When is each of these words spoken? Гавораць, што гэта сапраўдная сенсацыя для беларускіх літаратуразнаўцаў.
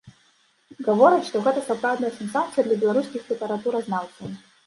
Гавораць, 0.87 1.25
што 1.27 1.41
гэта 1.47 1.59
сапраўдная 1.67 2.09
сенсацыя 2.17 2.65
для 2.69 2.79
беларускіх 2.85 3.21
літаратуразнаўцаў. 3.35 4.27